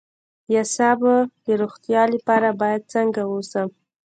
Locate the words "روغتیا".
1.61-2.01